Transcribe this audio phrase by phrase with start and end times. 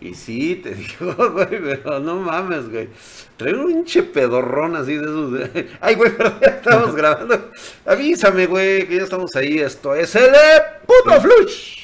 [0.00, 2.88] Y sí, te digo, güey, pero no mames, güey.
[3.36, 5.32] Trae un hinche pedorrón así de esos.
[5.32, 5.68] De...
[5.80, 7.50] Ay, güey, pero ya estamos grabando.
[7.84, 9.58] Avísame, güey, que ya estamos ahí.
[9.58, 10.32] Esto es el
[10.86, 11.76] puto flush.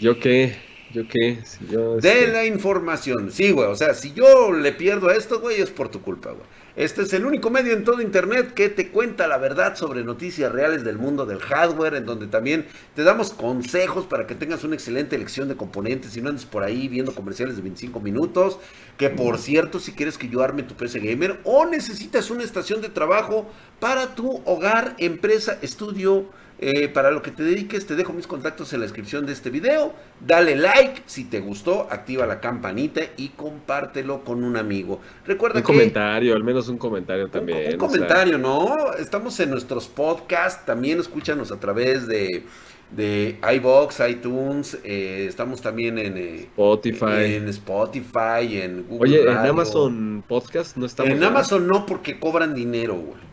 [0.00, 0.56] ¿Yo qué?
[0.92, 1.38] ¿Yo qué?
[1.44, 3.30] Si yo, De la información.
[3.30, 6.30] Sí, güey, o sea, si yo le pierdo a esto, güey, es por tu culpa,
[6.30, 6.46] güey.
[6.76, 10.52] Este es el único medio en todo Internet que te cuenta la verdad sobre noticias
[10.52, 14.76] reales del mundo del hardware, en donde también te damos consejos para que tengas una
[14.76, 18.58] excelente elección de componentes y no andes por ahí viendo comerciales de 25 minutos.
[18.96, 22.80] Que por cierto, si quieres que yo arme tu PC Gamer o necesitas una estación
[22.80, 23.50] de trabajo
[23.80, 26.26] para tu hogar, empresa, estudio,
[26.62, 29.48] eh, para lo que te dediques, te dejo mis contactos en la descripción de este
[29.48, 29.94] video.
[30.20, 35.00] Dale like si te gustó, activa la campanita y compártelo con un amigo.
[35.26, 35.66] Recuerda un que.
[35.66, 37.66] comentario, al menos un comentario también.
[37.66, 38.92] Un, un comentario, ¿no?
[38.98, 42.44] Estamos en nuestros podcasts, también escúchanos a través de
[42.90, 49.38] de iBox, iTunes, eh, estamos también en eh, Spotify, en Spotify, en Google Oye, en
[49.38, 51.12] Amazon Podcast no estamos.
[51.12, 53.29] En Amazon no porque cobran dinero, güey.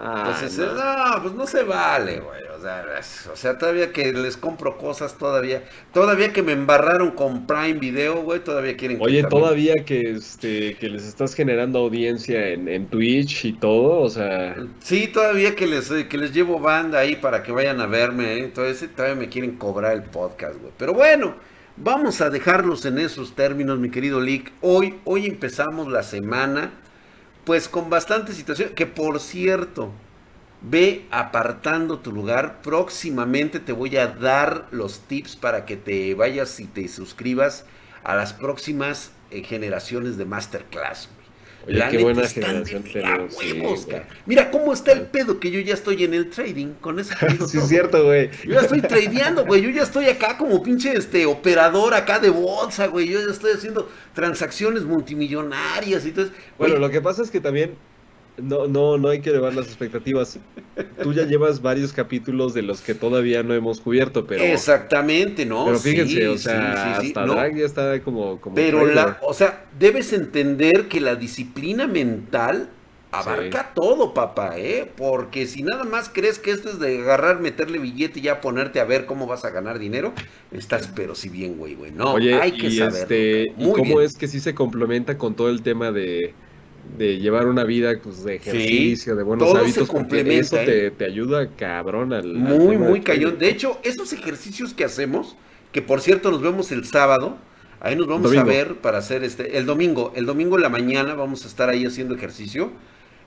[0.00, 0.74] Ah, Entonces, no.
[0.74, 1.22] no.
[1.22, 2.42] pues no se vale, güey.
[2.56, 2.84] O sea,
[3.32, 8.22] o sea, todavía que les compro cosas, todavía, todavía que me embarraron con Prime Video,
[8.22, 8.98] güey, todavía quieren.
[9.00, 14.08] Oye, todavía que este, que les estás generando audiencia en, en, Twitch y todo, o
[14.08, 14.56] sea.
[14.80, 18.44] Sí, todavía que les, que les llevo banda ahí para que vayan a verme, ¿eh?
[18.44, 20.72] entonces todavía me quieren cobrar el podcast, güey.
[20.76, 21.34] Pero bueno,
[21.76, 24.52] vamos a dejarlos en esos términos, mi querido Lick.
[24.60, 26.72] Hoy, hoy empezamos la semana
[27.48, 29.90] pues con bastante situación, que por cierto,
[30.60, 36.60] ve apartando tu lugar, próximamente te voy a dar los tips para que te vayas
[36.60, 37.64] y te suscribas
[38.04, 41.08] a las próximas eh, generaciones de Masterclass.
[41.66, 43.36] Oye, la qué buena generación tenemos.
[43.36, 46.98] Huevos, sí, Mira cómo está el pedo que yo ya estoy en el trading con
[46.98, 47.44] ese Sí, todo.
[47.44, 48.30] es cierto, güey.
[48.44, 49.62] Yo ya estoy tradeando, güey.
[49.62, 53.08] Yo ya estoy acá como pinche este operador acá de bolsa, güey.
[53.08, 56.28] Yo ya estoy haciendo transacciones multimillonarias y todo.
[56.58, 57.74] Bueno, lo que pasa es que también
[58.40, 60.38] no, no, no hay que elevar las expectativas.
[61.02, 64.42] Tú ya llevas varios capítulos de los que todavía no hemos cubierto, pero.
[64.42, 65.64] Exactamente, ¿no?
[65.64, 67.34] Pero fíjense, sí, o sea, sí, sí, hasta no.
[67.34, 68.40] Drag ya está como.
[68.40, 72.70] como pero la, o sea, debes entender que la disciplina mental
[73.10, 74.90] abarca todo, papá, ¿eh?
[74.96, 78.80] Porque si nada más crees que esto es de agarrar, meterle billete y ya ponerte
[78.80, 80.12] a ver cómo vas a ganar dinero,
[80.52, 81.90] estás pero si bien, güey, güey.
[81.90, 82.98] No, Oye, hay que y saberlo.
[82.98, 84.02] Este, Muy ¿Y cómo bien.
[84.02, 86.34] es que sí se complementa con todo el tema de
[86.96, 90.40] de llevar una vida pues, de ejercicio, Sí, de buenos todo se hábitos, porque complementa,
[90.40, 90.64] eso ¿eh?
[90.64, 92.26] te, te ayuda cabrón al...
[92.34, 93.38] Muy, muy cañón.
[93.38, 95.36] De hecho, esos ejercicios que hacemos,
[95.72, 97.36] que por cierto nos vemos el sábado,
[97.80, 98.42] ahí nos vamos Domingo.
[98.42, 101.68] a ver para hacer este, el domingo, el domingo en la mañana vamos a estar
[101.68, 102.72] ahí haciendo ejercicio.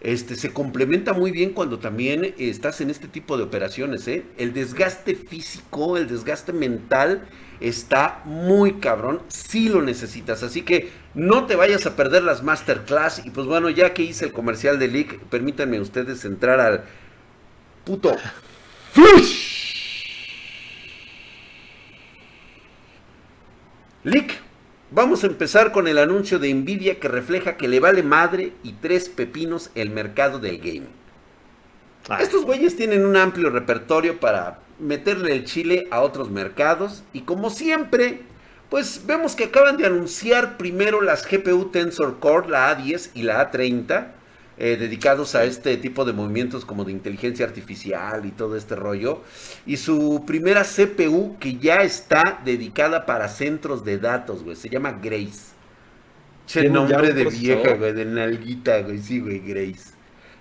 [0.02, 4.24] Este se complementa muy bien cuando también estás en este tipo de operaciones, ¿eh?
[4.38, 7.28] El desgaste físico, el desgaste mental
[7.60, 13.24] está muy cabrón, sí lo necesitas, así que no te vayas a perder las masterclass.
[13.26, 16.84] Y pues bueno, ya que hice el comercial de Leak, permítanme ustedes entrar al
[17.86, 18.18] puto
[24.04, 24.42] Lick,
[24.92, 28.74] vamos a empezar con el anuncio de Nvidia que refleja que le vale madre y
[28.74, 30.90] tres pepinos el mercado del gaming.
[32.10, 37.22] Ah, Estos güeyes tienen un amplio repertorio para meterle el chile a otros mercados y
[37.22, 38.22] como siempre,
[38.70, 43.52] pues vemos que acaban de anunciar primero las GPU Tensor Core, la A10 y la
[43.52, 44.08] A30,
[44.58, 49.22] eh, dedicados a este tipo de movimientos como de inteligencia artificial y todo este rollo.
[49.66, 55.00] Y su primera CPU que ya está dedicada para centros de datos, güey, se llama
[55.02, 55.52] Grace.
[56.46, 59.92] Che ¿Tiene ya nombre de vieja, güey, de nalguita, güey, sí, güey, Grace.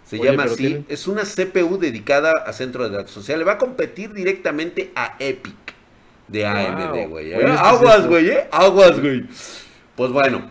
[0.05, 0.57] Se Oye, llama así.
[0.57, 3.17] tiene- Es una CPU dedicada a centro de datos.
[3.17, 5.55] O sea, le va a competir directamente a Epic
[6.27, 7.33] de AMD, güey.
[7.33, 7.37] ¿eh?
[7.37, 8.49] Oye, ¿qué es Aguas, güey, ¿eh?
[8.51, 9.25] Aguas, güey.
[9.95, 10.51] Pues bueno,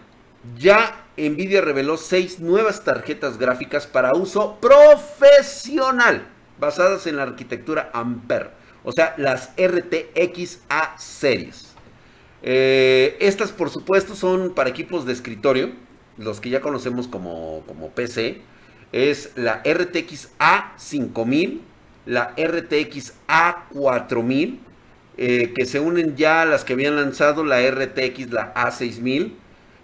[0.58, 6.28] ya Nvidia reveló seis nuevas tarjetas gráficas para uso profesional,
[6.59, 8.52] basadas en la arquitectura Ampere.
[8.84, 11.74] O sea, las RTX A series.
[12.41, 15.72] Eh, estas, por supuesto, son para equipos de escritorio,
[16.17, 18.41] los que ya conocemos como, como PC.
[18.91, 21.59] Es la RTX A5000,
[22.05, 24.59] la RTX A4000,
[25.17, 29.34] eh, que se unen ya a las que habían lanzado la RTX, la A6000.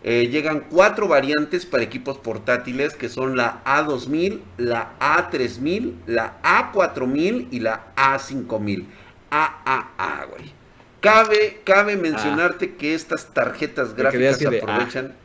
[0.08, 7.48] Eh, llegan cuatro variantes para equipos portátiles que son la A2000, la A3000, la A4000
[7.50, 8.86] y la A5000.
[9.32, 10.54] AAA, güey.
[11.00, 15.16] Cabe, cabe mencionarte que estas tarjetas gráficas de, aprovechan.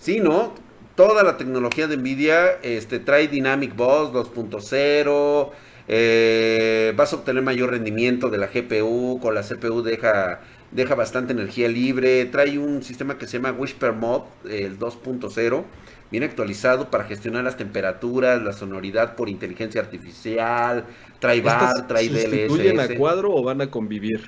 [0.00, 0.52] Sí, ¿no?
[0.96, 5.50] Toda la tecnología de Nvidia este, trae Dynamic Boss 2.0.
[5.88, 9.18] eh, vas a obtener mayor rendimiento de la GPU.
[9.18, 13.92] Con la CPU deja deja bastante energía libre, trae un sistema que se llama Whisper
[13.92, 15.64] Mod, el 2.0,
[16.10, 20.86] viene actualizado para gestionar las temperaturas, la sonoridad por inteligencia artificial,
[21.18, 22.48] trae bar, trae DLSS.
[22.48, 24.26] ¿Sustituyen a cuadro o van a convivir?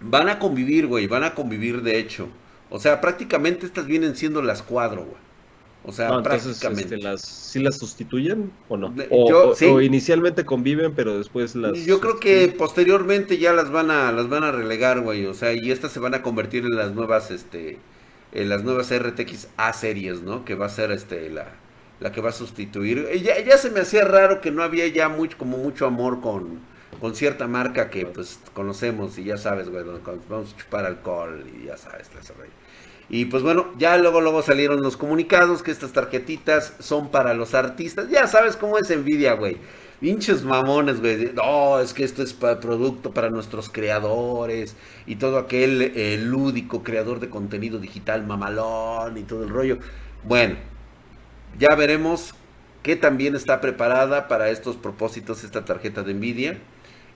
[0.00, 2.28] Van a convivir, güey, van a convivir de hecho.
[2.70, 5.27] O sea, prácticamente estas vienen siendo las cuadro, güey.
[5.84, 6.96] O sea, No, entonces, prácticamente.
[6.96, 8.94] este, las, ¿sí las sustituyen o no?
[9.10, 9.64] O, yo- o- sí.
[9.66, 11.78] o inicialmente conviven, pero después las...
[11.78, 15.52] Yo creo que posteriormente ya las van a las van a relegar, güey, o sea,
[15.54, 17.78] y estas se van a convertir en las nuevas este
[18.32, 20.44] en las nuevas RTX A series, ¿no?
[20.44, 21.46] Que va a ser este la
[22.00, 23.08] la que va a sustituir.
[23.22, 26.58] Ya, ya se me hacía raro que no había ya mucho como mucho amor con
[27.00, 29.84] con cierta marca que pues conocemos y ya sabes, güey,
[30.28, 32.50] vamos a chupar alcohol y ya sabes, rollo.
[33.10, 37.54] Y pues bueno, ya luego luego salieron los comunicados que estas tarjetitas son para los
[37.54, 38.10] artistas.
[38.10, 39.56] Ya sabes cómo es Nvidia, güey.
[40.00, 41.32] Pinches mamones, güey.
[41.32, 44.76] No, es que esto es para producto para nuestros creadores
[45.06, 49.78] y todo aquel eh, lúdico creador de contenido digital mamalón y todo el rollo.
[50.24, 50.56] Bueno,
[51.58, 52.34] ya veremos
[52.82, 56.58] que también está preparada para estos propósitos esta tarjeta de Nvidia.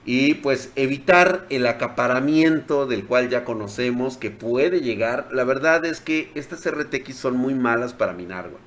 [0.05, 5.29] Y pues evitar el acaparamiento del cual ya conocemos que puede llegar.
[5.31, 8.61] La verdad es que estas RTX son muy malas para minar, güey.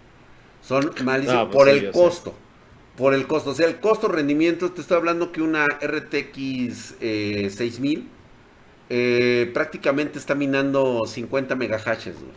[0.61, 1.93] Son malísimas Ah, pues por sí, el sé.
[1.93, 2.35] costo.
[2.97, 3.51] Por el costo.
[3.51, 8.13] O sea, el costo rendimiento, te estoy hablando que una RTX eh, 6000
[8.89, 12.37] eh, prácticamente está minando 50 megahashes, güey.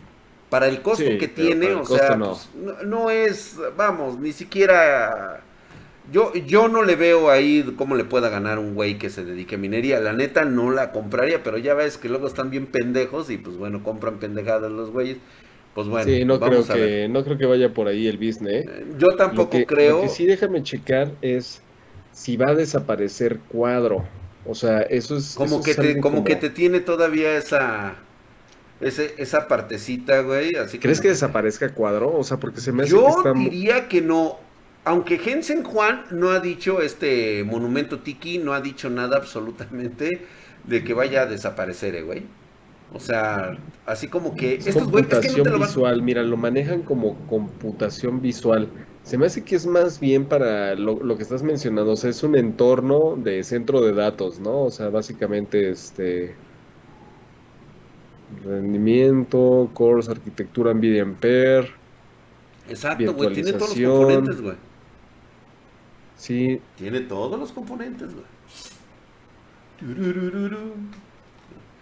[0.49, 2.17] Para el costo Sí, que tiene, o sea, no.
[2.17, 5.48] pues, no, no es, vamos, ni siquiera...
[6.11, 9.55] Yo, yo no le veo ahí cómo le pueda ganar un güey que se dedique
[9.55, 9.99] a minería.
[9.99, 13.57] La neta no la compraría, pero ya ves que luego están bien pendejos y pues
[13.57, 15.17] bueno, compran pendejadas los güeyes.
[15.75, 16.87] Pues bueno, sí, no creo, vamos a ver.
[16.87, 18.65] que, no creo que vaya por ahí el business.
[18.65, 18.69] ¿eh?
[18.69, 19.97] Eh, Yo tampoco lo que, creo.
[19.97, 21.61] Lo que sí déjame checar es
[22.11, 24.05] si va a desaparecer cuadro.
[24.45, 25.35] O sea, eso es...
[25.35, 27.97] Como eso que es te, algo como, que te tiene todavía esa
[28.81, 30.55] ese, esa partecita, güey.
[30.55, 32.17] Así ¿Crees como que desaparezca cuadro?
[32.17, 33.33] O sea, porque se me hace Yo que está...
[33.33, 34.37] diría que no.
[34.85, 40.25] Aunque Jensen Juan no ha dicho, este monumento Tiki no ha dicho nada absolutamente
[40.63, 42.23] de que vaya a desaparecer, eh, güey.
[42.93, 46.23] O sea, así como que Es estos güeyes es que no computación lo visual, mira,
[46.23, 48.67] lo manejan como computación visual.
[49.03, 52.09] Se me hace que es más bien para lo, lo que estás mencionando, o sea,
[52.09, 54.63] es un entorno de centro de datos, ¿no?
[54.63, 56.35] O sea, básicamente este
[58.43, 61.69] rendimiento, cores, arquitectura NVIDIA Ampere,
[62.69, 64.68] Exacto, güey, tiene todos los componentes, güey.
[66.19, 68.25] Sí, Tiene todos los componentes, güey.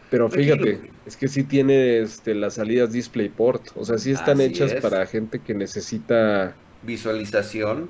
[0.09, 4.43] Pero fíjate, es que sí tiene este, las salidas DisplayPort, o sea, sí están Así
[4.43, 4.81] hechas es.
[4.81, 7.89] para gente que necesita, Visualización,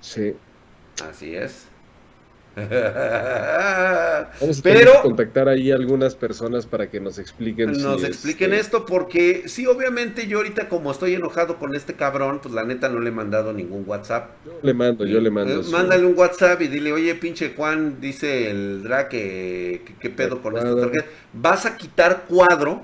[0.00, 0.34] sí.
[1.02, 1.70] así es.
[4.40, 8.06] Vamos a tener Pero contactar ahí a algunas personas para que nos expliquen nos si,
[8.06, 12.54] expliquen este, esto porque sí, obviamente yo ahorita como estoy enojado con este cabrón, pues
[12.54, 14.30] la neta no le he mandado ningún WhatsApp.
[14.44, 15.62] Yo le mando, yo le Eh, mando.
[15.62, 20.40] su- mándale un WhatsApp y dile, oye, pinche Juan, dice el Dra que, qué pedo
[20.42, 21.04] con esta tarjeta.
[21.34, 22.82] Vas a quitar cuadro,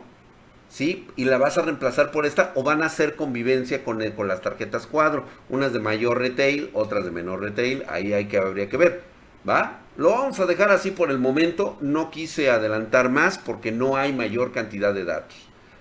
[0.69, 1.07] ¿sí?
[1.17, 4.29] Y la vas a reemplazar por esta o van a hacer convivencia con, el- con
[4.29, 5.25] las tarjetas cuadro.
[5.49, 7.85] Unas de mayor retail, otras de menor retail.
[7.89, 9.03] Ahí hay que, habría que ver,
[9.49, 9.81] ¿va?
[9.97, 11.77] Lo vamos a dejar así por el momento.
[11.81, 15.37] No quise adelantar más porque no hay mayor cantidad de datos.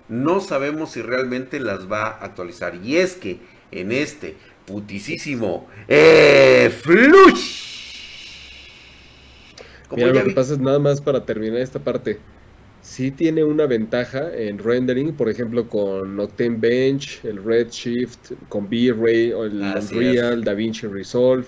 [0.10, 2.76] No sabemos si realmente las va a actualizar.
[2.84, 3.40] Y es que
[3.72, 4.36] en este
[4.66, 7.72] putisísimo eh, Flush.
[9.88, 12.20] Como Mira, lo que pasa es nada más para terminar esta parte.
[12.82, 19.32] Sí tiene una ventaja en rendering, por ejemplo, con Octane Bench, el Redshift, con V-Ray,
[19.32, 21.46] el Así Unreal, DaVinci Resolve,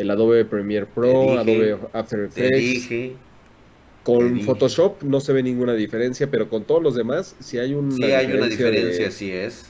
[0.00, 2.58] el Adobe Premiere Pro, dije, Adobe After te Effects.
[2.58, 3.12] dije.
[4.02, 4.40] Con.
[4.40, 8.04] Photoshop no se ve ninguna diferencia, pero con todos los demás sí hay una Sí
[8.04, 9.66] hay una diferencia de- así es.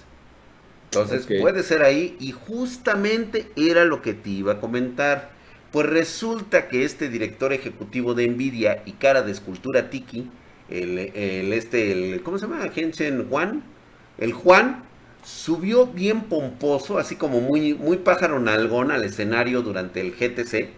[0.92, 5.30] Entonces puede ser ahí y justamente era lo que te iba a comentar.
[5.72, 10.28] Pues resulta que este director ejecutivo de Nvidia y cara de escultura Tiki,
[10.68, 12.68] el, el este, el, ¿cómo se llama?
[12.70, 13.62] Jensen Juan,
[14.18, 14.82] el Juan
[15.25, 20.75] subió bien pomposo, así como muy, muy pájaro nalgón al escenario durante el GTC.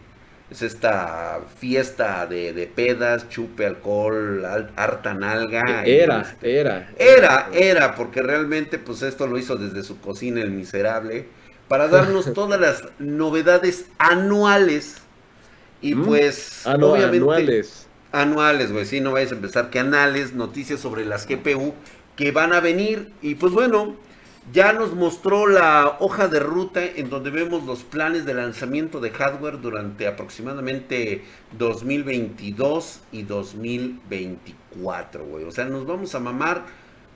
[0.51, 5.87] Es esta fiesta de, de pedas, chupe, alcohol, al- harta nalga.
[5.89, 6.89] y, Era, era.
[6.97, 11.29] era, era, porque realmente pues esto lo hizo desde su cocina el miserable,
[11.69, 14.97] para darnos todas las novedades anuales.
[15.81, 15.97] Y Mm.
[15.97, 17.89] pues, Ah, no, obviamente, anuales.
[18.13, 21.75] anuales, güey, sí, no vayas a empezar que anales, noticias sobre las GPU
[22.17, 23.13] que van a venir.
[23.23, 23.97] Y pues bueno,
[24.51, 29.11] ya nos mostró la hoja de ruta en donde vemos los planes de lanzamiento de
[29.11, 31.23] hardware durante aproximadamente
[31.59, 35.45] 2022 y 2024, güey.
[35.45, 36.65] O sea, nos vamos a mamar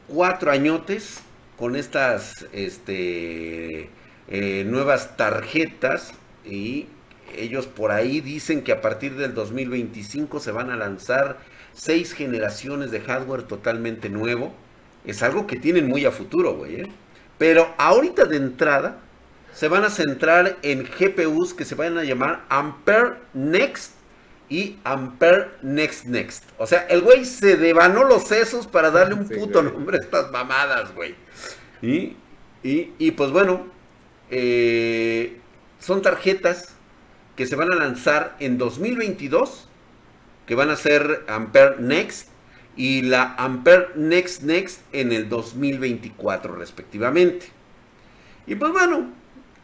[0.06, 1.21] cuatro añotes
[1.59, 3.90] con estas este,
[4.28, 6.14] eh, nuevas tarjetas
[6.45, 6.87] y
[7.37, 11.38] ellos por ahí dicen que a partir del 2025 se van a lanzar
[11.73, 14.54] seis generaciones de hardware totalmente nuevo.
[15.04, 16.83] Es algo que tienen muy a futuro, güey.
[16.83, 16.88] ¿eh?
[17.38, 18.98] Pero ahorita de entrada
[19.52, 23.92] se van a centrar en GPUs que se van a llamar Ampere Next
[24.48, 26.44] y Ampere Next Next.
[26.58, 30.30] O sea, el güey se devanó los sesos para darle un puto nombre a estas
[30.30, 31.14] mamadas, güey.
[31.82, 32.16] Y,
[32.62, 33.66] y, pues bueno,
[34.30, 35.38] eh,
[35.78, 36.74] son tarjetas
[37.34, 39.68] que se van a lanzar en 2022,
[40.46, 42.28] que van a ser Ampere Next
[42.76, 47.47] y la Ampere Next Next en el 2024 respectivamente.
[48.47, 49.11] Y pues bueno,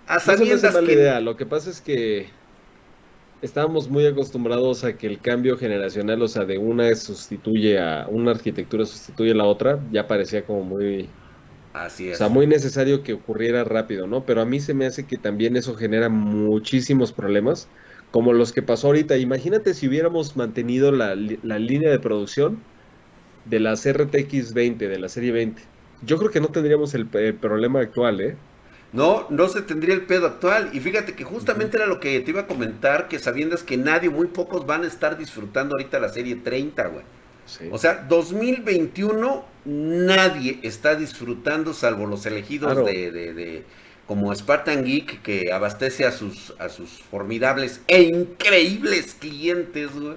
[0.06, 0.92] a sabiendas no que...
[0.94, 1.20] idea.
[1.20, 2.28] Lo que pasa es que
[3.42, 8.32] estábamos muy acostumbrados a que el cambio generacional, o sea, de una sustituye a una
[8.32, 11.08] arquitectura sustituye a la otra, ya parecía como muy
[11.72, 12.16] Así es.
[12.16, 14.26] O sea, muy necesario que ocurriera rápido, ¿no?
[14.26, 17.68] Pero a mí se me hace que también eso genera muchísimos problemas,
[18.10, 19.16] como los que pasó ahorita.
[19.16, 22.62] Imagínate si hubiéramos mantenido la, la línea de producción
[23.44, 25.62] de las RTX 20, de la serie 20.
[26.04, 28.36] Yo creo que no tendríamos el, problema actual, ¿eh?
[28.92, 30.70] No, no se tendría el pedo actual.
[30.72, 34.10] Y fíjate que justamente era lo que te iba a comentar, que sabiendas que nadie,
[34.10, 37.04] muy pocos van a estar disfrutando ahorita la serie 30, güey.
[37.70, 43.64] O sea, 2021 nadie está disfrutando, salvo los elegidos de, de,
[44.06, 50.16] como Spartan Geek, que abastece a sus, a sus formidables e increíbles clientes, güey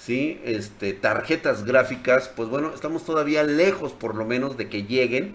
[0.00, 0.40] ¿sí?
[0.44, 5.34] Este, tarjetas gráficas, pues bueno, estamos todavía lejos por lo menos de que lleguen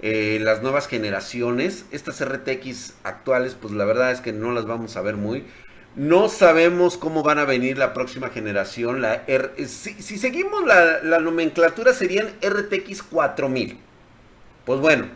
[0.00, 1.84] eh, las nuevas generaciones.
[1.90, 5.44] Estas RTX actuales, pues la verdad es que no las vamos a ver muy.
[5.94, 9.00] No sabemos cómo van a venir la próxima generación.
[9.00, 9.24] La
[9.66, 13.78] si, seguimos la, la, nomenclatura serían RTX 4000.
[14.66, 15.06] Pues bueno,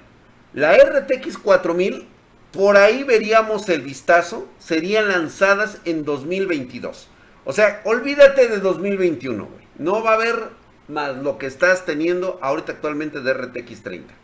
[0.55, 2.07] la RTX 4000,
[2.53, 7.09] por ahí veríamos el vistazo, serían lanzadas en 2022.
[7.45, 9.65] O sea, olvídate de 2021, güey.
[9.79, 10.51] No va a haber
[10.89, 14.15] más lo que estás teniendo ahorita actualmente de RTX 30.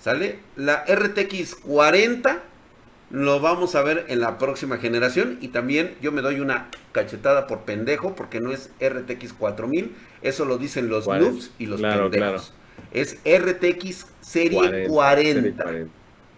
[0.00, 0.38] ¿Sale?
[0.56, 2.42] La RTX 40
[3.10, 5.38] lo vamos a ver en la próxima generación.
[5.40, 9.94] Y también yo me doy una cachetada por pendejo porque no es RTX 4000.
[10.22, 12.52] Eso lo dicen los noobs y los pendejos.
[12.92, 15.64] Es RTX serie 40.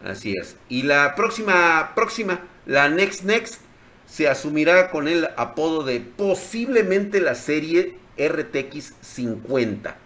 [0.05, 0.57] Así es.
[0.69, 3.61] Y la próxima, próxima, la Next Next
[4.11, 9.97] se asumirá con el apodo de posiblemente la serie RTX 50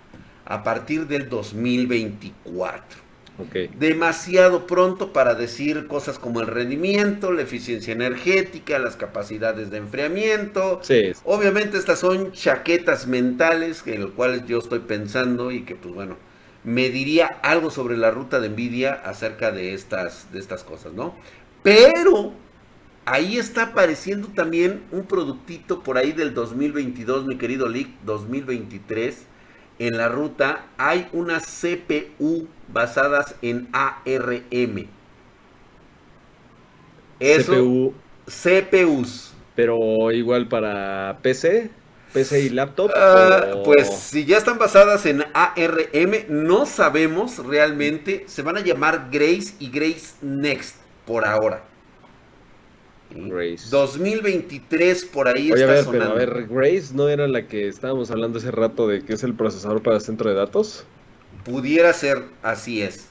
[0.45, 3.03] a partir del 2024.
[3.37, 3.69] Okay.
[3.77, 10.81] Demasiado pronto para decir cosas como el rendimiento, la eficiencia energética, las capacidades de enfriamiento.
[10.83, 11.13] Sí.
[11.25, 16.17] Obviamente estas son chaquetas mentales en las cuales yo estoy pensando y que pues bueno,
[16.63, 21.17] me diría algo sobre la ruta de Nvidia acerca de estas, de estas cosas, ¿no?
[21.65, 22.35] Pero
[23.07, 29.27] ahí está apareciendo también un productito por ahí del 2022, mi querido Lick, 2023.
[29.79, 34.87] En la ruta hay unas CPU basadas en ARM.
[37.19, 37.95] Eso, CPU.
[38.27, 39.33] CPUs.
[39.57, 41.71] Pero igual para PC,
[42.13, 42.91] PC y laptop.
[42.95, 48.25] Ah, pues si ya están basadas en ARM, no sabemos realmente.
[48.29, 51.74] Se van a llamar Grace y Grace Next por ahora.
[53.15, 53.69] Grace.
[53.71, 57.69] 2023 por ahí Oye, está a ver, Pero a ver, Grace no era la que
[57.69, 60.85] estábamos hablando hace rato de que es el procesador para centro de datos.
[61.45, 63.09] Pudiera ser, así es.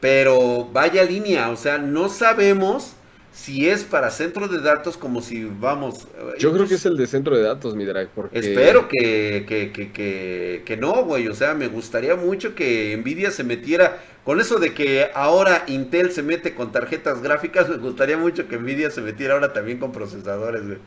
[0.00, 2.94] Pero vaya línea, o sea, no sabemos
[3.32, 6.08] si es para centro de datos como si vamos...
[6.18, 8.38] Eh, Yo creo que es el de centro de datos, mi drag, porque...
[8.38, 13.44] Espero que, que, que, que, no, güey, o sea, me gustaría mucho que Nvidia se
[13.44, 18.46] metiera con eso de que ahora Intel se mete con tarjetas gráficas, me gustaría mucho
[18.46, 20.78] que Nvidia se metiera ahora también con procesadores, güey.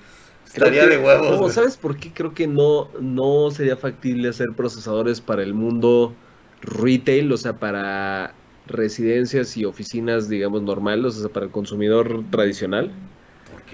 [0.45, 1.51] Estaría de huevos.
[1.51, 6.13] ¿Sabes por qué creo que no, no sería factible hacer procesadores para el mundo
[6.62, 7.31] retail?
[7.31, 8.36] O sea, para
[8.67, 12.91] residencias y oficinas, digamos, normales, o sea, para el consumidor tradicional.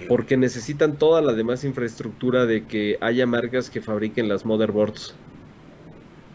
[0.08, 5.14] Porque necesitan toda la demás infraestructura de que haya marcas que fabriquen las motherboards.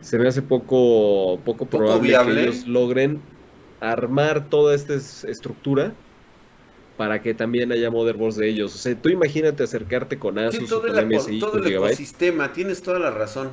[0.03, 3.21] Se me hace poco, poco, probable que ellos logren
[3.81, 5.95] armar toda esta estructura
[6.97, 8.75] para que también haya motherboards de ellos.
[8.75, 12.83] O sea, tú imagínate acercarte con Asus todo o con MSI, todo el ecosistema, tienes
[12.83, 13.51] toda la razón.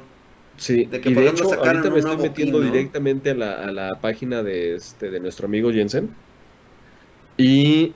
[0.58, 4.02] Sí, de que y de hecho, ahorita me estoy metiendo directamente a la, a la,
[4.02, 6.10] página de, este, de nuestro amigo Jensen.
[7.38, 7.94] Y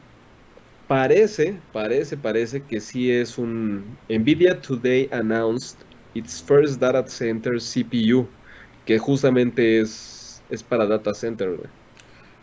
[0.88, 3.98] parece, parece, parece que sí es un...
[4.08, 5.78] Nvidia Today announced
[6.16, 8.28] its first data center CPU,
[8.86, 11.58] que justamente es, es para data center,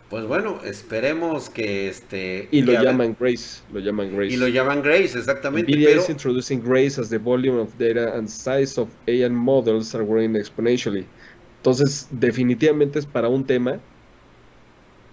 [0.09, 2.47] Pues bueno, esperemos que este...
[2.51, 4.33] Y lo llaman Grace, lo llaman Grace.
[4.33, 5.71] Y lo llaman Grace, exactamente.
[5.71, 10.03] NVIDIA is introducing Grace as the volume of data and size of AI models are
[10.03, 11.05] growing exponentially.
[11.57, 13.79] Entonces, definitivamente es para un tema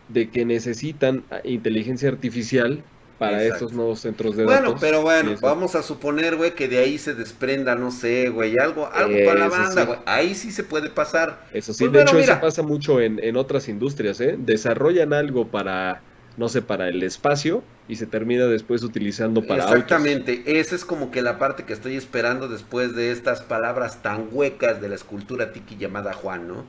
[0.09, 2.83] de que necesitan inteligencia artificial
[3.19, 4.61] para esos nuevos centros de datos.
[4.61, 8.57] Bueno, pero bueno, vamos a suponer, güey, que de ahí se desprenda, no sé, güey,
[8.59, 9.99] algo, algo para la banda, güey.
[10.07, 11.45] Ahí sí se puede pasar.
[11.53, 14.37] Eso sí, pues de hecho eso pasa mucho en, en, otras industrias, ¿eh?
[14.39, 16.01] Desarrollan algo para,
[16.37, 21.11] no sé, para el espacio y se termina después utilizando para Exactamente, esa es como
[21.11, 25.53] que la parte que estoy esperando después de estas palabras tan huecas de la escultura
[25.53, 26.65] tiki llamada Juan, ¿no?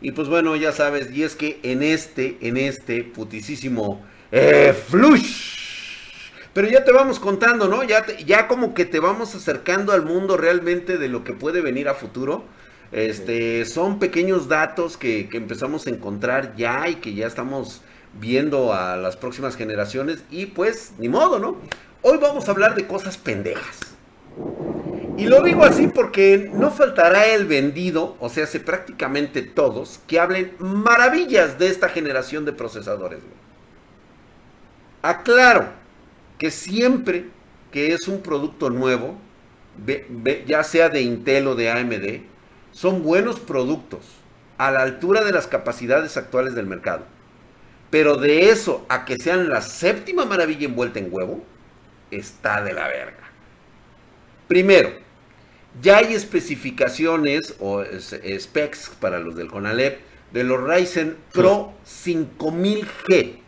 [0.00, 5.55] Y pues bueno, ya sabes, y es que en este, en este putisísimo eh, flush
[6.56, 7.84] pero ya te vamos contando, ¿no?
[7.84, 11.86] Ya, ya como que te vamos acercando al mundo realmente de lo que puede venir
[11.86, 12.44] a futuro.
[12.92, 17.82] Este, son pequeños datos que, que empezamos a encontrar ya y que ya estamos
[18.18, 20.24] viendo a las próximas generaciones.
[20.30, 21.58] Y pues, ni modo, ¿no?
[22.00, 23.94] Hoy vamos a hablar de cosas pendejas.
[25.18, 30.18] Y lo digo así porque no faltará el vendido, o sea, hace prácticamente todos, que
[30.18, 33.20] hablen maravillas de esta generación de procesadores.
[35.02, 35.84] Aclaro,
[36.38, 37.26] que siempre
[37.70, 39.18] que es un producto nuevo,
[40.46, 42.22] ya sea de Intel o de AMD,
[42.72, 44.06] son buenos productos
[44.58, 47.04] a la altura de las capacidades actuales del mercado.
[47.90, 51.44] Pero de eso a que sean la séptima maravilla envuelta en huevo,
[52.10, 53.30] está de la verga.
[54.48, 54.90] Primero,
[55.82, 60.00] ya hay especificaciones o specs para los del Conalep
[60.32, 63.40] de los Ryzen Pro 5000G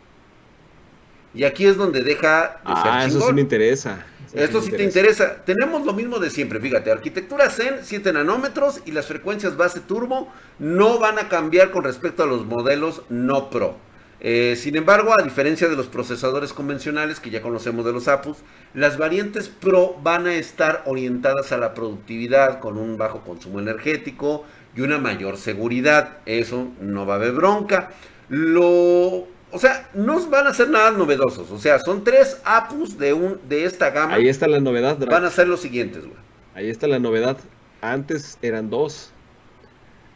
[1.33, 4.05] y aquí es donde deja Ah, eso sí me interesa.
[4.33, 5.43] Esto sí te interesa.
[5.43, 10.31] Tenemos lo mismo de siempre, fíjate, arquitectura Zen, 7 nanómetros y las frecuencias base turbo
[10.59, 13.77] no van a cambiar con respecto a los modelos no Pro.
[14.21, 18.37] Eh, sin embargo, a diferencia de los procesadores convencionales que ya conocemos de los APUs,
[18.73, 24.43] las variantes Pro van a estar orientadas a la productividad con un bajo consumo energético
[24.75, 26.17] y una mayor seguridad.
[26.25, 27.91] Eso no va a haber bronca.
[28.27, 31.49] Lo o sea, no van a ser nada novedosos.
[31.51, 34.15] O sea, son tres APUs de, un, de esta gama.
[34.15, 36.17] Ahí está la novedad, Van a ser los siguientes, güey.
[36.53, 37.37] Ahí está la novedad.
[37.81, 39.11] Antes eran dos.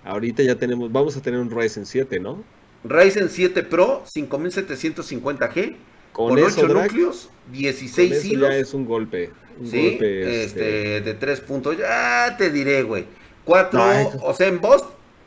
[0.04, 2.44] Ahorita ya tenemos, vamos a tener un Ryzen 7, ¿no?
[2.84, 5.76] Ryzen 7 Pro 5750G.
[6.12, 8.50] Con, 8 núcleos, 16 con eso hilos.
[8.50, 9.32] Ya es un golpe.
[9.60, 11.02] Un sí, golpe, este, este...
[11.02, 11.78] de 3 puntos.
[11.78, 13.06] Ya te diré, güey.
[13.46, 13.82] 4,
[14.22, 14.84] o sea, en Boss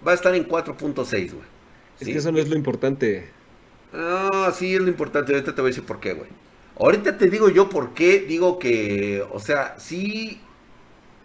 [0.06, 1.44] va a estar en 4.6, güey.
[2.00, 3.35] Es que eso no es lo importante.
[3.96, 5.32] Ah, sí, es lo importante.
[5.32, 6.28] Ahorita te voy a decir por qué, güey.
[6.78, 10.38] Ahorita te digo yo por qué digo que, o sea, sí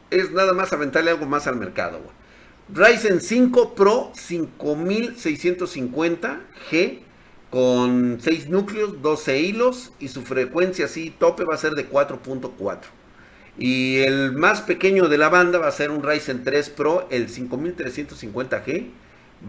[0.10, 2.12] es nada más aventarle algo más al mercado, güey.
[2.74, 7.00] Ryzen 5 Pro 5650G
[7.50, 12.78] con 6 núcleos, 12 hilos y su frecuencia así tope va a ser de 4.4.
[13.58, 17.28] Y el más pequeño de la banda va a ser un Ryzen 3 Pro, el
[17.28, 18.92] 5350G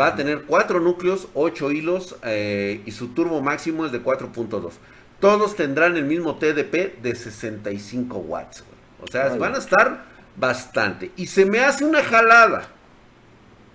[0.01, 4.73] Va a tener 4 núcleos, 8 hilos eh, y su turbo máximo es de 4.2.
[5.21, 8.65] Todos tendrán el mismo TDP de 65 watts.
[9.03, 10.05] O sea, van a estar
[10.37, 11.13] bastante.
[11.17, 12.69] Y se me hace una jalada.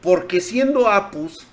[0.01, 1.47] Porque siendo APUS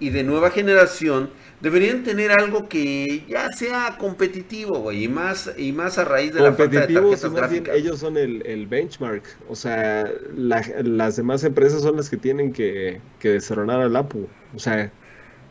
[0.00, 1.30] y de nueva generación,
[1.60, 6.40] deberían tener algo que ya sea competitivo, güey, y más, y más a raíz de
[6.40, 7.76] la falta de tarjetas gráficas.
[7.76, 13.30] ellos son el, benchmark, o sea, las demás empresas son las que tienen que, que
[13.30, 14.92] destronar al APU, o sea,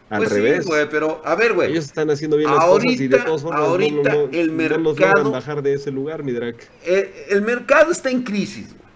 [0.10, 0.64] al pues revés.
[0.64, 1.72] Sí, güey, pero a ver, güey.
[1.72, 5.62] Ellos están haciendo bien las cosas y de todos modos ahorita no, el mercado, bajar
[5.62, 6.56] de ese lugar, mi drag.
[6.86, 8.87] El, el mercado está en crisis, güey.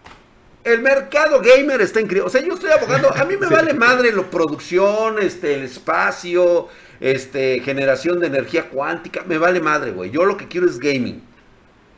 [0.63, 2.25] El mercado gamer está en crisis.
[2.25, 3.13] O sea, yo estoy abogando.
[3.15, 6.67] A mí me vale madre la producción, este, el espacio,
[6.99, 10.11] este, generación de energía cuántica, me vale madre, güey.
[10.11, 11.21] Yo lo que quiero es gaming.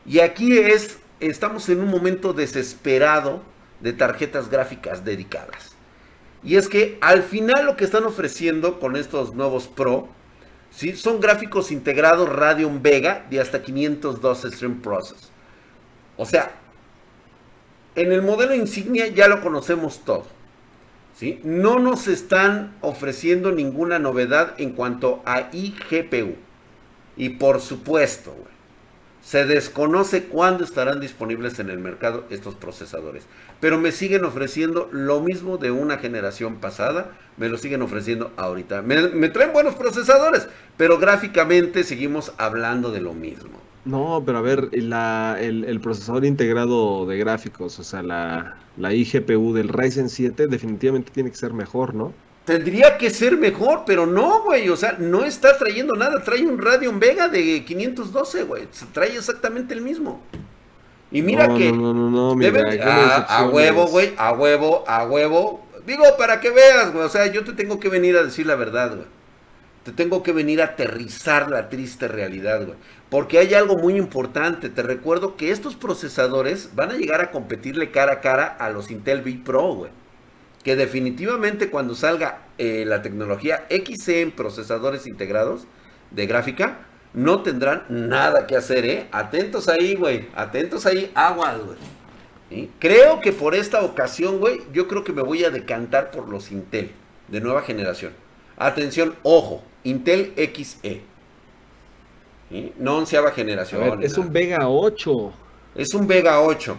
[0.05, 3.43] Y aquí es, estamos en un momento desesperado
[3.81, 5.75] de tarjetas gráficas dedicadas.
[6.41, 10.09] Y es que al final lo que están ofreciendo con estos nuevos Pro,
[10.71, 10.95] ¿sí?
[10.95, 15.29] son gráficos integrados Radeon Vega de hasta 512 Stream Process.
[16.17, 16.62] O sea,
[17.95, 20.25] en el modelo insignia ya lo conocemos todo.
[21.15, 21.39] ¿sí?
[21.43, 26.35] No nos están ofreciendo ninguna novedad en cuanto a iGPU.
[27.15, 28.35] Y por supuesto,
[29.21, 33.23] Se desconoce cuándo estarán disponibles en el mercado estos procesadores.
[33.61, 37.11] Pero me siguen ofreciendo lo mismo de una generación pasada.
[37.37, 38.81] Me lo siguen ofreciendo ahorita.
[38.81, 40.49] Me, traen buenos procesadores.
[40.75, 43.61] Pero gráficamente seguimos hablando de lo mismo.
[43.85, 49.67] No, pero a ver, el, procesador integrado de gráficos, o sea, la, la iGPU del
[49.67, 52.13] Ryzen 7 definitivamente tiene que ser mejor, ¿no?
[52.45, 54.67] Tendría que ser mejor, pero no, güey.
[54.69, 56.21] O sea, no está trayendo nada.
[56.23, 58.67] Trae un Radeon Vega de 512, güey.
[58.91, 60.21] Trae exactamente el mismo.
[61.09, 61.71] Y mira que.
[61.71, 64.13] No, no, no, a, huevo, güey.
[64.17, 65.65] A huevo, a huevo.
[65.85, 67.05] Digo, para que veas, güey.
[67.05, 69.07] O sea, yo te tengo que venir a decir la verdad, güey.
[69.85, 72.77] Te tengo que venir a aterrizar la triste realidad, güey.
[73.13, 74.69] Porque hay algo muy importante.
[74.69, 78.89] Te recuerdo que estos procesadores van a llegar a competirle cara a cara a los
[78.89, 79.91] Intel V Pro, güey
[80.63, 85.67] que definitivamente cuando salga eh, la tecnología XC en procesadores integrados
[86.11, 89.07] de gráfica, no tendrán nada que hacer, ¿eh?
[89.11, 90.29] Atentos ahí, güey.
[90.33, 92.69] Atentos ahí, aguas, güey.
[92.79, 96.51] Creo que por esta ocasión, güey, yo creo que me voy a decantar por los
[96.51, 96.91] Intel
[97.27, 98.13] de nueva generación.
[98.57, 101.12] Atención, ojo, Intel XE.
[102.77, 104.03] No onceava generación.
[104.03, 105.33] es un Vega 8.
[105.75, 106.77] Es un Vega 8.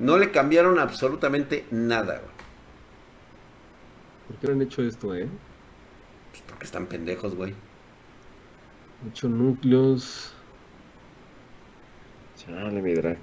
[0.00, 2.30] No le cambiaron absolutamente nada, güey.
[4.26, 5.28] ¿Por qué no han hecho esto, eh?
[6.30, 7.54] Pues porque están pendejos, güey.
[9.08, 10.32] Ocho núcleos.
[12.36, 13.18] Chale, mi drag.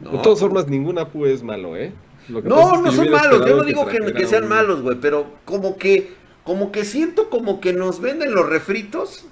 [0.00, 1.92] de todas formas, ninguna APU es malo, ¿eh?
[2.28, 3.46] No, no son malos.
[3.46, 4.98] Yo no digo que, sean malos, güey.
[5.00, 6.12] Pero como que,
[6.44, 9.26] como que siento como que nos venden los refritos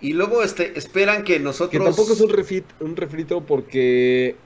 [0.00, 1.70] y luego este, esperan que nosotros.
[1.70, 4.36] Que tampoco es un, refit, un refrito porque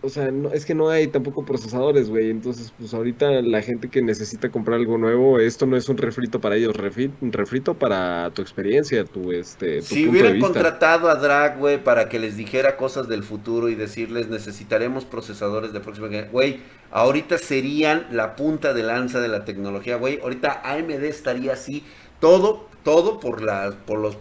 [0.00, 2.30] o sea, no, es que no hay tampoco procesadores, güey.
[2.30, 6.40] Entonces, pues ahorita la gente que necesita comprar algo nuevo, esto no es un refrito
[6.40, 6.74] para ellos,
[7.20, 9.82] un refrito para tu experiencia, tu este.
[9.82, 14.28] si hubieran contratado a Drag, güey, para que les dijera cosas del futuro y decirles
[14.28, 20.20] necesitaremos procesadores de próxima güey, ahorita serían la punta de lanza de la tecnología, güey.
[20.20, 21.84] Ahorita AMD estaría así,
[22.20, 24.16] todo, todo por las, por los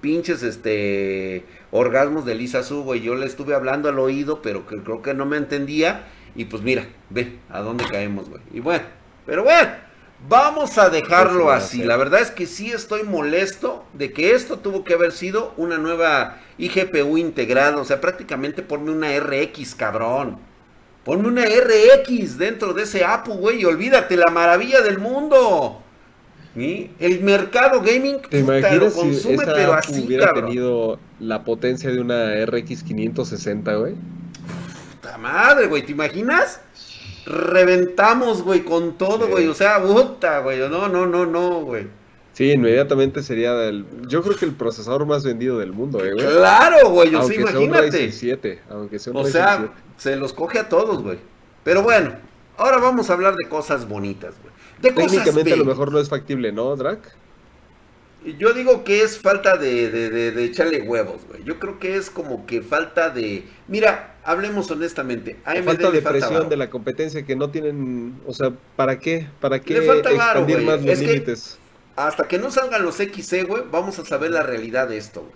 [0.00, 1.44] pinches, este
[1.76, 3.00] orgasmos de Lisa Su, güey.
[3.00, 6.06] Yo le estuve hablando al oído, pero que, creo que no me entendía.
[6.34, 8.42] Y pues mira, ve a dónde caemos, güey.
[8.52, 8.84] Y bueno,
[9.24, 9.70] pero bueno,
[10.28, 11.82] vamos a dejarlo así.
[11.82, 15.78] La verdad es que sí estoy molesto de que esto tuvo que haber sido una
[15.78, 17.78] nueva IGPU integrada.
[17.78, 20.38] O sea, prácticamente ponme una RX, cabrón.
[21.04, 25.82] Ponme una RX dentro de ese APU, güey, y olvídate la maravilla del mundo.
[26.56, 28.18] El mercado gaming
[28.78, 33.94] lo consume, pero así, hubiera tenido la potencia de una RX 560, güey?
[34.92, 36.60] Puta madre, güey, ¿te imaginas?
[37.26, 39.48] Reventamos, güey, con todo, güey.
[39.48, 40.60] O sea, puta, güey.
[40.60, 41.88] No, no, no, no, güey.
[42.32, 46.26] Sí, inmediatamente sería el, yo creo que el procesador más vendido del mundo, eh, güey.
[46.26, 48.60] Claro, güey, o sea, imagínate.
[48.68, 51.18] aunque sea un o sea, se los coge a todos, güey.
[51.64, 52.12] Pero bueno,
[52.58, 54.45] ahora vamos a hablar de cosas bonitas, güey.
[54.80, 57.14] Técnicamente a lo mejor no es factible, ¿no, Drac?
[58.38, 61.44] Yo digo que es falta de, de, echarle huevos, güey.
[61.44, 63.44] Yo creo que es como que falta de...
[63.68, 65.36] Mira, hablemos honestamente.
[65.44, 68.20] AMD falta de presión de la competencia que no tienen...
[68.26, 69.28] O sea, ¿para qué?
[69.40, 71.58] ¿Para qué expandir más los límites?
[71.96, 75.32] hasta que no salgan los XC, güey, vamos a saber la realidad de esto, güey.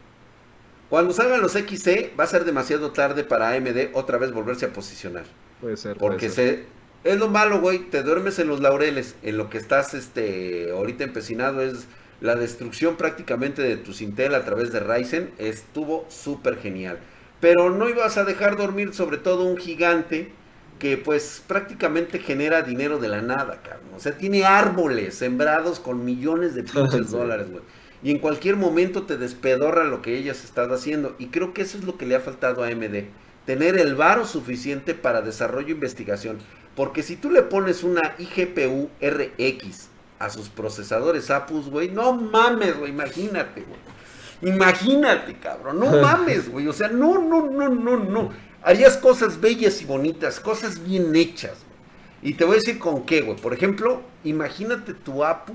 [0.90, 4.72] Cuando salgan los XC, va a ser demasiado tarde para AMD otra vez volverse a
[4.72, 5.24] posicionar.
[5.60, 5.96] Puede ser.
[5.96, 6.64] Porque se
[7.04, 11.04] es lo malo, güey, te duermes en los laureles, en lo que estás este ahorita
[11.04, 11.86] empecinado es
[12.20, 16.98] la destrucción prácticamente de tu Intel a través de Ryzen, estuvo súper genial.
[17.40, 20.30] Pero no ibas a dejar dormir sobre todo un gigante
[20.78, 23.88] que pues prácticamente genera dinero de la nada, cabrón.
[23.96, 27.62] O sea, tiene árboles sembrados con millones de pinches dólares, güey.
[28.02, 31.16] Y en cualquier momento te despedorra lo que ellas están haciendo.
[31.18, 33.04] Y creo que eso es lo que le ha faltado a AMD.
[33.44, 36.38] Tener el varo suficiente para desarrollo e investigación.
[36.80, 39.88] Porque si tú le pones una iGPU RX
[40.18, 44.54] a sus procesadores APUs, güey, no mames, güey, imagínate, güey.
[44.54, 46.66] Imagínate, cabrón, no mames, güey.
[46.68, 48.30] O sea, no, no, no, no, no.
[48.62, 52.32] Harías cosas bellas y bonitas, cosas bien hechas, güey.
[52.32, 53.36] Y te voy a decir con qué, güey.
[53.36, 55.52] Por ejemplo, imagínate tu APU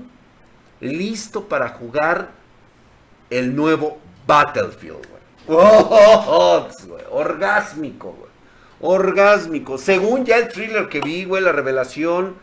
[0.78, 2.30] listo para jugar
[3.30, 5.22] el nuevo Battlefield, güey.
[5.58, 6.68] Oh,
[7.10, 8.25] orgásmico, güey
[8.80, 9.78] orgásmico.
[9.78, 12.34] Según ya el thriller que vi, güey, la revelación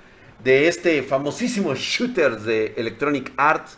[0.43, 3.77] de este famosísimo shooter de Electronic Arts,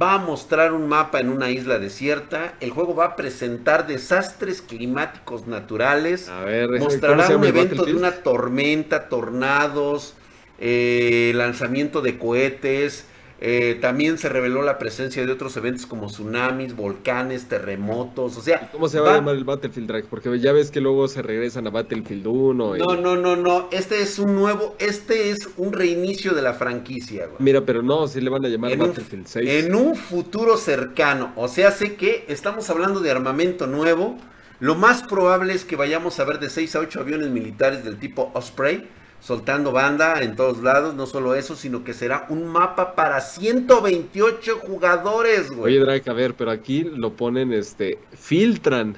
[0.00, 2.54] va a mostrar un mapa en una isla desierta.
[2.60, 6.28] El juego va a presentar desastres climáticos naturales.
[6.28, 10.14] A ver, mostrará un evento de una tormenta, tornados,
[10.58, 13.06] eh, lanzamiento de cohetes,
[13.48, 18.68] eh, también se reveló la presencia de otros eventos como tsunamis, volcanes, terremotos, o sea...
[18.72, 20.04] ¿Cómo se va, a llamar el Battlefield Drag?
[20.06, 22.76] Porque ya ves que luego se regresan a Battlefield 1.
[22.76, 27.26] No, no, no, no, este es un nuevo, este es un reinicio de la franquicia.
[27.26, 27.36] Güey.
[27.38, 29.48] Mira, pero no, si le van a llamar Battlefield 6.
[29.48, 34.18] En un futuro cercano, o sea, sé que estamos hablando de armamento nuevo,
[34.58, 37.96] lo más probable es que vayamos a ver de 6 a 8 aviones militares del
[38.00, 38.88] tipo Osprey
[39.20, 44.58] soltando banda en todos lados, no solo eso, sino que será un mapa para 128
[44.58, 45.74] jugadores, güey.
[45.74, 48.96] Oye, Drake, a ver, pero aquí lo ponen, este, filtran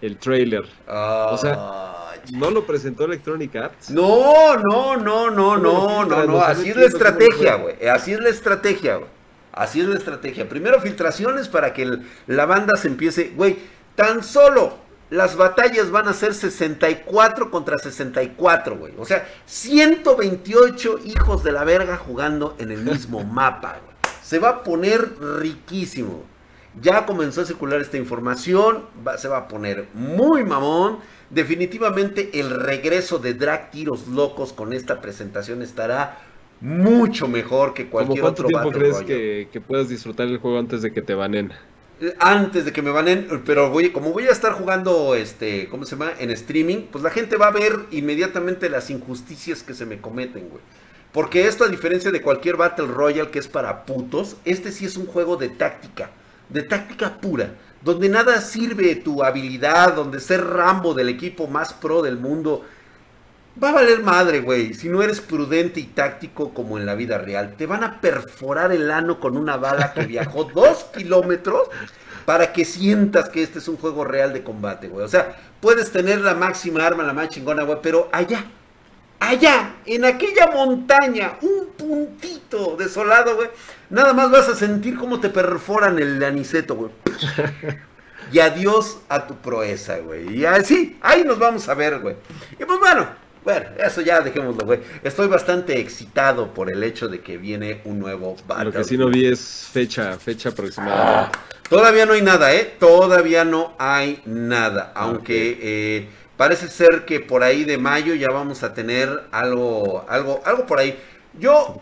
[0.00, 0.64] el trailer.
[0.86, 3.90] o sea, ¿no lo presentó Electronic Arts?
[3.90, 8.28] No, no, no, no, no, no, no, así es la estrategia, güey, así es la
[8.28, 9.16] estrategia, güey.
[9.52, 10.46] Así es la estrategia.
[10.50, 13.56] Primero filtraciones para que la banda se empiece, güey,
[13.94, 18.92] tan solo las batallas van a ser 64 contra 64, güey.
[18.98, 23.96] O sea, 128 hijos de la verga jugando en el mismo mapa, güey.
[24.22, 26.24] Se va a poner riquísimo.
[26.82, 28.84] Ya comenzó a circular esta información,
[29.16, 30.98] se va a poner muy mamón.
[31.30, 36.18] Definitivamente el regreso de Drag Tiros Locos con esta presentación estará
[36.60, 40.82] mucho mejor que cualquier ¿Cuánto otro tiempo crees que, que puedas disfrutar el juego antes
[40.82, 41.52] de que te banen?
[42.18, 45.96] Antes de que me banen, pero voy, como voy a estar jugando, este, ¿cómo se
[45.96, 46.12] llama?
[46.18, 50.48] En streaming, pues la gente va a ver inmediatamente las injusticias que se me cometen,
[50.48, 50.62] güey.
[51.12, 54.98] Porque esto, a diferencia de cualquier Battle Royale que es para putos, este sí es
[54.98, 56.10] un juego de táctica,
[56.50, 62.02] de táctica pura, donde nada sirve tu habilidad, donde ser Rambo del equipo más pro
[62.02, 62.66] del mundo
[63.62, 64.74] va a valer madre, güey.
[64.74, 68.72] Si no eres prudente y táctico como en la vida real, te van a perforar
[68.72, 71.68] el ano con una bala que viajó dos kilómetros
[72.24, 75.04] para que sientas que este es un juego real de combate, güey.
[75.04, 78.44] O sea, puedes tener la máxima arma, la más chingona, güey, pero allá,
[79.20, 83.48] allá, en aquella montaña, un puntito desolado, güey,
[83.90, 86.90] nada más vas a sentir cómo te perforan el aniceto, güey.
[88.32, 90.38] Y adiós a tu proeza, güey.
[90.38, 92.16] Y así, ahí nos vamos a ver, güey.
[92.58, 93.06] Y pues bueno,
[93.46, 94.80] bueno, eso ya dejémoslo, güey.
[95.04, 98.74] Estoy bastante excitado por el hecho de que viene un nuevo Battlefield.
[98.74, 101.26] Lo que sí no vi es fecha, fecha aproximada.
[101.26, 101.32] Ah,
[101.70, 102.74] todavía no hay nada, ¿eh?
[102.80, 104.90] Todavía no hay nada.
[104.96, 110.42] Aunque eh, parece ser que por ahí de mayo ya vamos a tener algo, algo,
[110.44, 110.98] algo por ahí.
[111.38, 111.80] Yo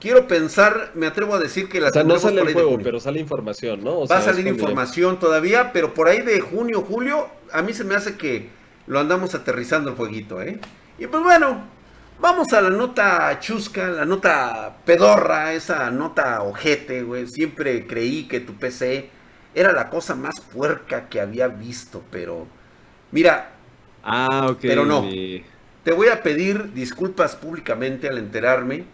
[0.00, 3.00] quiero pensar, me atrevo a decir que la o sea, no sale el juego, pero
[3.00, 4.06] sale información, ¿no?
[4.06, 7.96] Va a salir información todavía, pero por ahí de junio, julio, a mí se me
[7.96, 8.48] hace que
[8.86, 10.58] lo andamos aterrizando el jueguito, ¿eh?
[11.02, 11.60] Y pues bueno,
[12.20, 17.26] vamos a la nota chusca, la nota pedorra, esa nota ojete, güey.
[17.26, 19.10] Siempre creí que tu PC
[19.52, 22.46] era la cosa más puerca que había visto, pero
[23.10, 23.50] mira.
[24.04, 24.58] Ah, ok.
[24.60, 25.02] Pero no.
[25.82, 28.84] Te voy a pedir disculpas públicamente al enterarme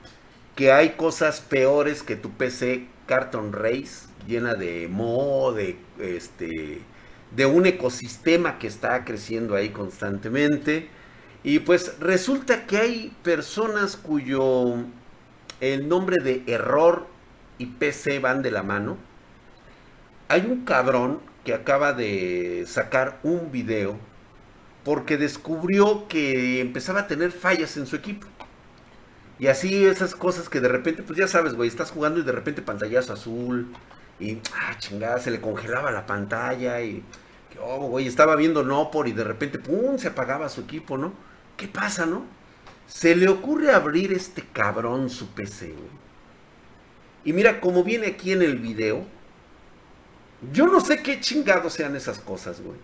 [0.56, 6.80] que hay cosas peores que tu PC Carton Race, llena de mo, de este
[7.32, 10.88] de un ecosistema que está creciendo ahí constantemente
[11.44, 14.76] y pues resulta que hay personas cuyo
[15.60, 17.06] el nombre de error
[17.58, 18.96] y PC van de la mano.
[20.28, 23.96] Hay un cabrón que acaba de sacar un video
[24.84, 28.26] porque descubrió que empezaba a tener fallas en su equipo.
[29.38, 32.32] Y así esas cosas que de repente, pues ya sabes, güey, estás jugando y de
[32.32, 33.72] repente pantallazo azul
[34.18, 37.04] y, ah, chingada, se le congelaba la pantalla y,
[37.60, 41.27] oh, güey, estaba viendo no por y de repente, pum, se apagaba su equipo, ¿no?
[41.58, 42.24] ¿Qué pasa, no?
[42.86, 45.98] Se le ocurre abrir este cabrón su PC, güey.
[47.24, 49.04] Y mira, como viene aquí en el video,
[50.52, 52.78] yo no sé qué chingados sean esas cosas, güey.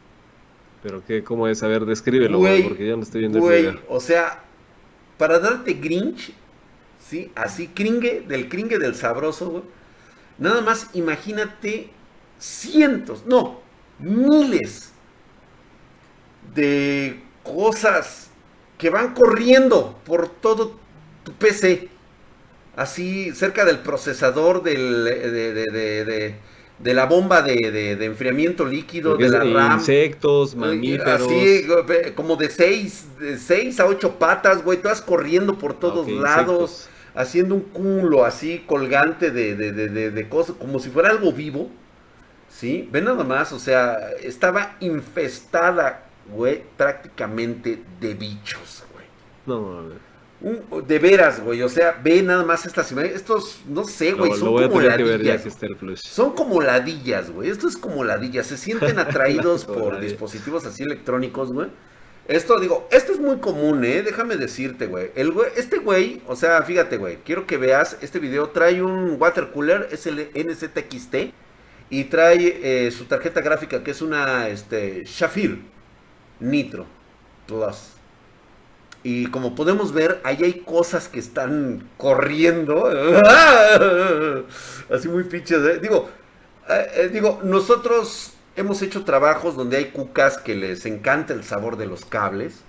[0.82, 1.62] Pero qué, ¿cómo es?
[1.62, 3.82] A ver, descríbelo, güey, porque yo no estoy viendo el video.
[3.88, 4.42] O sea,
[5.16, 6.34] para darte grinch,
[6.98, 7.30] ¿sí?
[7.36, 9.62] Así, cringe, del cringe del sabroso, güey.
[10.36, 11.90] Nada más imagínate
[12.40, 13.60] cientos, no,
[14.00, 14.92] miles
[16.54, 18.30] de cosas
[18.78, 20.76] que van corriendo por todo
[21.24, 21.88] tu PC.
[22.76, 29.78] Así, cerca del procesador del, de, la bomba de, enfriamiento líquido, de la RAM.
[29.78, 31.22] Insectos, mamíferos.
[31.22, 31.66] Así,
[32.16, 33.06] como de 6
[33.38, 34.78] seis a 8 patas, güey.
[34.78, 36.88] Todas corriendo por todos lados.
[37.14, 41.70] Haciendo un culo así colgante de, de cosas, como si fuera algo vivo.
[42.48, 42.88] ¿Sí?
[42.90, 49.06] Ven nada más, o sea, estaba infestada güey, prácticamente de bichos, güey.
[49.46, 53.16] No, de veras, güey, o sea, ve nada más estas imágenes.
[53.16, 54.80] Estos, no sé, güey, son como
[55.22, 55.42] ladillas.
[56.00, 57.48] Son como ladillas, güey.
[57.48, 58.46] Esto es como ladillas.
[58.46, 61.68] Se sienten atraídos por dispositivos así electrónicos, güey.
[62.28, 64.02] Esto, digo, esto es muy común, ¿eh?
[64.02, 65.10] Déjame decirte, güey.
[65.14, 67.18] El güey- Este güey, o sea, fíjate, güey.
[67.24, 68.50] Quiero que veas este video.
[68.50, 71.32] Trae un water cooler, es el NZXT.
[71.90, 75.73] Y trae eh, su tarjeta gráfica, que es una, este, Shafir
[76.40, 76.86] Nitro
[77.46, 77.94] Plus.
[79.02, 82.86] Y como podemos ver, ahí hay cosas que están corriendo.
[84.90, 85.78] Así muy pinches, ¿eh?
[85.78, 86.08] Digo,
[86.70, 91.76] eh, eh, digo, nosotros hemos hecho trabajos donde hay cucas que les encanta el sabor
[91.76, 92.62] de los cables.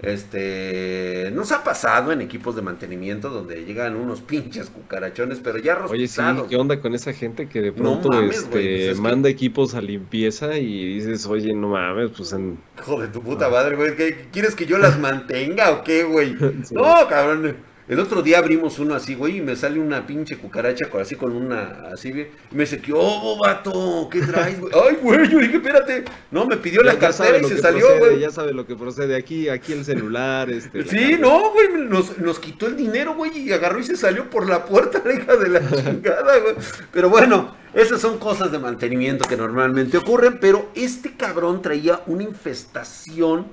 [0.00, 5.74] Este, nos ha pasado en equipos de mantenimiento donde llegan unos pinches cucarachones, pero ya
[5.74, 6.48] Oye, sí, rostizados.
[6.48, 9.02] ¿qué onda con esa gente que de No pronto mames, este, güey, pues es que-
[9.02, 12.58] manda equipos a limpieza y dices, oye, no mames, pues en...
[12.78, 13.96] Hijo de tu puta madre, güey.
[13.96, 16.36] ¿qué- ¿Quieres que yo las mantenga o qué, güey?
[16.64, 16.74] Sí.
[16.74, 17.56] No, cabrón.
[17.88, 21.32] El otro día abrimos uno así, güey, y me sale una pinche cucaracha así con
[21.34, 22.28] una, así, güey.
[22.52, 24.10] Y me dice, ¿qué oh, vato?
[24.12, 24.72] ¿Qué traes, güey?
[24.74, 26.04] Ay, güey, yo dije, espérate.
[26.30, 28.20] No, me pidió la Ya- cartera y se salió, procede, güey.
[28.20, 29.16] Ya sabe lo que procede.
[29.16, 30.84] Aquí, aquí el celular, este...
[30.84, 34.46] Sí, no, güey, nos, nos quitó el dinero, güey, y agarró y se salió por
[34.46, 36.56] la puerta, la hija de la chingada, güey.
[36.92, 42.24] Pero bueno, esas son cosas de mantenimiento que normalmente ocurren, pero este cabrón traía una
[42.24, 43.46] infestación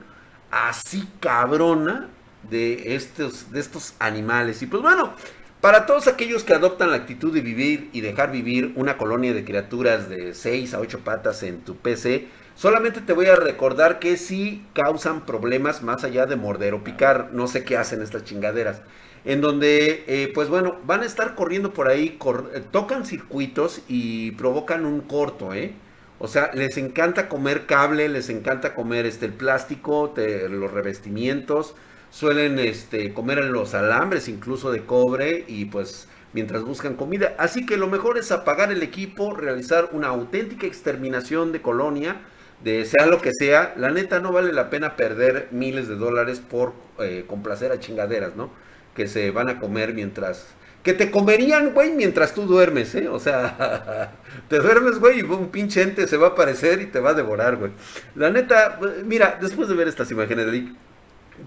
[0.51, 2.09] así cabrona
[2.49, 4.61] de estos, de estos animales.
[4.61, 5.13] Y pues bueno,
[5.61, 9.43] para todos aquellos que adoptan la actitud de vivir y dejar vivir una colonia de
[9.43, 14.17] criaturas de 6 a 8 patas en tu PC, solamente te voy a recordar que
[14.17, 17.29] sí causan problemas más allá de morder o picar.
[17.33, 18.81] No sé qué hacen estas chingaderas.
[19.23, 22.19] En donde, eh, pues bueno, van a estar corriendo por ahí,
[22.53, 25.73] eh, tocan circuitos y provocan un corto, ¿eh?
[26.19, 31.75] O sea, les encanta comer cable, les encanta comer este el plástico, los revestimientos,
[32.15, 37.35] suelen este comer en los alambres incluso de cobre y pues mientras buscan comida.
[37.37, 42.21] Así que lo mejor es apagar el equipo, realizar una auténtica exterminación de colonia,
[42.63, 43.73] de sea lo que sea.
[43.75, 48.37] La neta no vale la pena perder miles de dólares por eh, complacer a chingaderas,
[48.37, 48.49] ¿no?
[48.95, 50.47] Que se van a comer mientras
[50.83, 53.09] que te comerían, güey, mientras tú duermes, ¿eh?
[53.09, 54.13] O sea,
[54.47, 57.13] te duermes, güey, y un pinche ente se va a aparecer y te va a
[57.13, 57.71] devorar, güey.
[58.15, 60.75] La neta, mira, después de ver estas imágenes, Rick,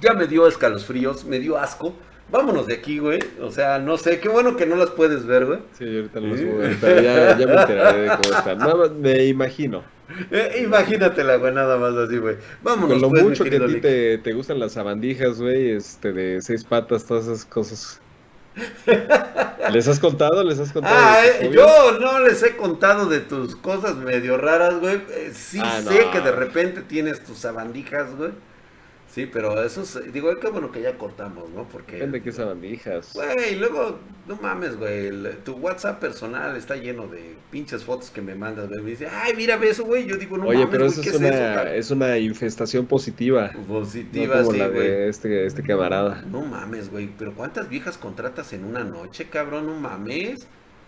[0.01, 1.95] ya me dio escalofríos, me dio asco.
[2.31, 3.21] Vámonos de aquí, güey.
[3.41, 5.61] O sea, no sé, qué bueno que no las puedes ver, güey.
[5.79, 8.59] Sí, ahorita no los puedo ver, pero ya, ya me enteraré de cómo están.
[8.59, 9.83] Nada más me imagino.
[10.31, 12.37] Eh, imagínatela, güey, nada más así, güey.
[12.63, 16.13] Vámonos, Con lo pues, mucho que a ti te, te gustan las sabandijas, güey, este,
[16.13, 18.01] de seis patas, todas esas cosas.
[19.73, 20.43] ¿Les has contado?
[20.45, 20.95] ¿Les has contado?
[20.99, 24.97] Ah, eh, yo no les he contado de tus cosas medio raras, güey.
[25.11, 26.11] Eh, sí Ah, sé no.
[26.11, 28.31] que de repente tienes tus sabandijas, güey.
[29.11, 31.65] Sí, pero eso es, digo, qué bueno que ya cortamos, ¿no?
[31.65, 31.93] Porque...
[31.93, 33.13] Depende de qué sabandijas.
[33.15, 38.21] Güey, luego, no mames, güey, el- tu WhatsApp personal está lleno de pinches fotos que
[38.21, 38.81] me mandas, güey.
[38.83, 40.07] Me dice, ay, mira, ve eso, güey.
[40.07, 41.75] Yo digo, no Oye, mames, pero güey, eso ¿qué es es, una, eso, cabrón?
[41.75, 43.51] es una infestación positiva.
[43.55, 46.23] No Positiva, como sí, la de este, este camarada.
[46.31, 49.67] No mames, güey, pero ¿cuántas viejas contratas en una noche, cabrón?
[49.67, 50.47] No mames.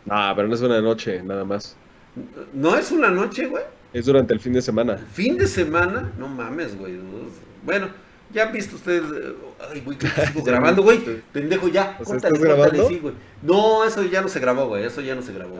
[0.09, 1.74] Ah, pero no es una noche, nada más.
[2.52, 3.64] ¿No es una noche, güey?
[3.92, 4.98] Es durante el fin de semana.
[5.12, 6.12] ¿Fin de semana?
[6.18, 6.98] No mames, güey.
[7.64, 7.88] Bueno,
[8.33, 9.03] ya han visto ustedes.
[9.12, 9.35] eh,
[9.73, 10.99] Ay, güey, que sigo grabando, güey.
[11.33, 11.97] Pendejo, ya.
[12.01, 12.88] O sea, Córtale, ¿estás grabando?
[12.88, 13.14] sí, güey.
[13.43, 14.85] No, eso ya no se grabó, güey.
[14.85, 15.49] Eso ya no se grabó.